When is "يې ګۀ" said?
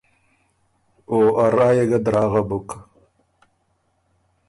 1.77-1.99